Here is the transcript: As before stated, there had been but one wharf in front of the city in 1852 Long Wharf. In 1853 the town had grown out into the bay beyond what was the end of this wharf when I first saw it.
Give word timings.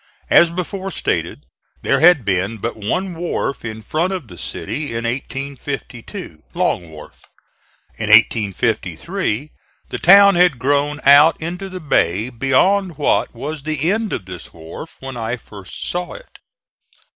As 0.31 0.49
before 0.49 0.89
stated, 0.89 1.45
there 1.83 1.99
had 1.99 2.25
been 2.25 2.57
but 2.57 2.75
one 2.75 3.13
wharf 3.13 3.63
in 3.63 3.83
front 3.83 4.11
of 4.11 4.29
the 4.29 4.35
city 4.39 4.87
in 4.87 5.03
1852 5.03 6.41
Long 6.55 6.89
Wharf. 6.89 7.25
In 7.99 8.09
1853 8.09 9.51
the 9.89 9.99
town 9.99 10.33
had 10.33 10.57
grown 10.57 11.01
out 11.05 11.39
into 11.39 11.69
the 11.69 11.79
bay 11.79 12.31
beyond 12.31 12.97
what 12.97 13.31
was 13.35 13.61
the 13.61 13.91
end 13.91 14.11
of 14.11 14.25
this 14.25 14.51
wharf 14.51 14.97
when 15.01 15.15
I 15.15 15.37
first 15.37 15.85
saw 15.87 16.13
it. 16.13 16.39